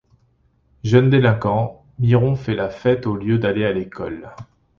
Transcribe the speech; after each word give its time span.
Jeune 0.83 1.11
délinquant, 1.11 1.85
Miron 1.99 2.35
fait 2.35 2.55
la 2.55 2.71
fête 2.71 3.05
au 3.05 3.15
lieu 3.15 3.37
d’aller 3.37 3.65
à 3.65 3.71
l’école. 3.71 4.31